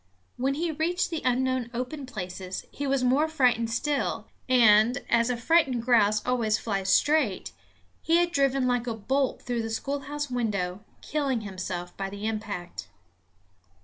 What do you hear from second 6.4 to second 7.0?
flies